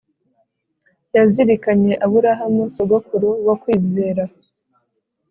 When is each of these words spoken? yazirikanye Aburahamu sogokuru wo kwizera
yazirikanye 1.15 1.93
Aburahamu 2.05 2.63
sogokuru 2.75 3.29
wo 3.47 3.55
kwizera 3.61 4.23